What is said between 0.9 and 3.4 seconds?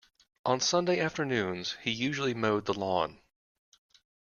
afternoons he usually mowed the lawn.